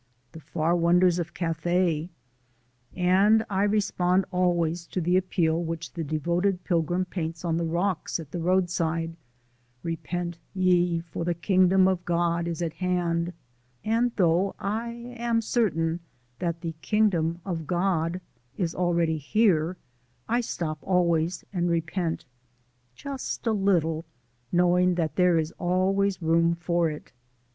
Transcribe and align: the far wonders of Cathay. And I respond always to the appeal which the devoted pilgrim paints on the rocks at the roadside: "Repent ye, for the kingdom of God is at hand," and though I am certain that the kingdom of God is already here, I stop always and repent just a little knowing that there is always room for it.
the 0.31 0.39
far 0.39 0.75
wonders 0.75 1.19
of 1.19 1.35
Cathay. 1.35 2.09
And 2.95 3.45
I 3.51 3.61
respond 3.61 4.25
always 4.31 4.87
to 4.87 4.99
the 4.99 5.15
appeal 5.15 5.61
which 5.63 5.93
the 5.93 6.03
devoted 6.03 6.63
pilgrim 6.63 7.05
paints 7.05 7.45
on 7.45 7.57
the 7.57 7.65
rocks 7.67 8.19
at 8.19 8.31
the 8.31 8.39
roadside: 8.41 9.15
"Repent 9.83 10.39
ye, 10.55 11.01
for 11.01 11.23
the 11.23 11.35
kingdom 11.35 11.87
of 11.87 12.03
God 12.03 12.47
is 12.47 12.63
at 12.63 12.73
hand," 12.73 13.31
and 13.85 14.11
though 14.15 14.55
I 14.57 14.89
am 14.89 15.39
certain 15.39 15.99
that 16.39 16.61
the 16.61 16.73
kingdom 16.81 17.39
of 17.45 17.67
God 17.67 18.21
is 18.57 18.73
already 18.73 19.19
here, 19.19 19.77
I 20.27 20.41
stop 20.41 20.79
always 20.81 21.45
and 21.53 21.69
repent 21.69 22.25
just 22.95 23.45
a 23.45 23.51
little 23.51 24.05
knowing 24.51 24.95
that 24.95 25.15
there 25.15 25.37
is 25.37 25.53
always 25.59 26.23
room 26.23 26.55
for 26.55 26.89
it. 26.89 27.11